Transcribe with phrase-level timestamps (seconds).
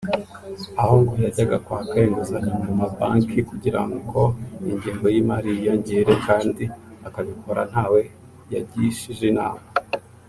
[0.81, 4.21] aho ngo yajyaga kwaka inguzanyo mu mabanki kugirango
[4.69, 6.63] ingengo y’imari yiyongere kandi
[7.07, 8.01] akabikora ntawe
[8.53, 9.61] yagishije inama